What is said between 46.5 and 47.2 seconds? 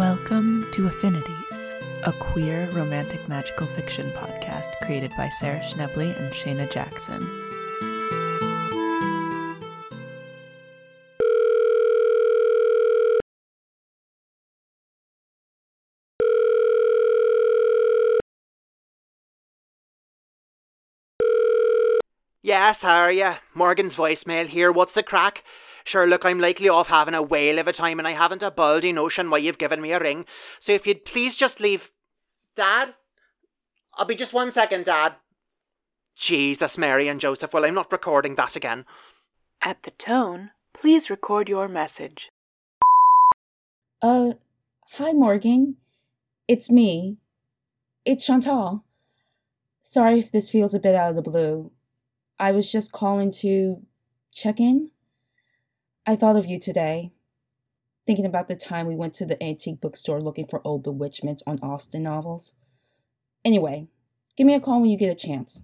me.